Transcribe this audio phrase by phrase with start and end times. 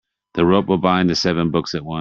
[0.33, 1.89] The rope will bind the seven books at once.